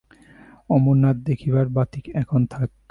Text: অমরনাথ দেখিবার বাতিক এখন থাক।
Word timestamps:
অমরনাথ 0.69 1.17
দেখিবার 1.27 1.65
বাতিক 1.69 2.05
এখন 2.21 2.41
থাক। 2.45 2.69